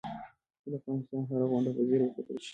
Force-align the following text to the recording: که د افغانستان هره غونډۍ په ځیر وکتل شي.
که 0.61 0.67
د 0.71 0.73
افغانستان 0.79 1.21
هره 1.29 1.45
غونډۍ 1.51 1.71
په 1.77 1.81
ځیر 1.87 2.01
وکتل 2.03 2.37
شي. 2.45 2.49